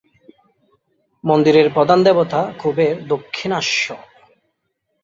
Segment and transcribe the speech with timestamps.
[1.23, 3.85] মন্দিরের প্রধান দেবতা কুবের দক্ষিণাস্য।